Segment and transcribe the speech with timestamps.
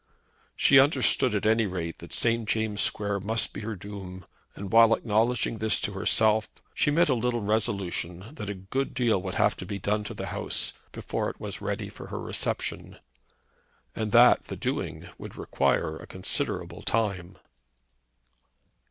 [0.55, 2.49] She understood, at any rate, that St.
[2.49, 7.13] James' Square must be her doom; but while acknowledging this to herself, she made a
[7.13, 11.29] little resolution that a good deal would have to be done to the house before
[11.29, 12.97] it was ready for her reception,
[13.95, 17.35] and that the doing would require a considerable time.